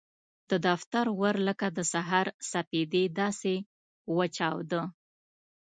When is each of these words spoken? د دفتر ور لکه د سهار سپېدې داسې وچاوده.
د 0.49 0.51
دفتر 0.67 1.05
ور 1.21 1.35
لکه 1.47 1.67
د 1.77 1.79
سهار 1.93 2.27
سپېدې 2.51 3.03
داسې 3.19 3.55
وچاوده. 4.15 4.81